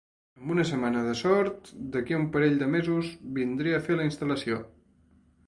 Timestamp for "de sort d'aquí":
1.07-2.15